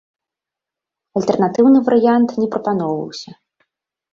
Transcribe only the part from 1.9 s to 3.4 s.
варыянт не прапаноўваўся.